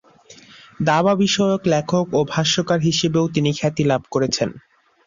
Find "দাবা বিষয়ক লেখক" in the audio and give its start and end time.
0.81-2.05